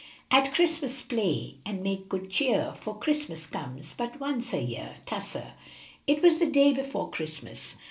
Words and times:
"At 0.31 0.55
Christmas 0.55 0.99
play, 1.03 1.57
and 1.63 1.83
make 1.83 2.09
good 2.09 2.27
cheer, 2.31 2.73
For 2.73 2.97
Christmas 2.97 3.45
comes 3.45 3.93
but 3.95 4.19
once 4.19 4.51
a 4.51 4.59
year." 4.59 4.95
Tusser. 5.05 5.53
It 6.07 6.23
was 6.23 6.39
the 6.39 6.47
day 6.49 6.73
before 6.73 7.11
Christmas. 7.11 7.75